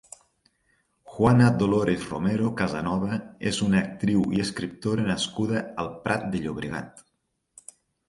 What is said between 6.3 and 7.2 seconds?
de Llobregat.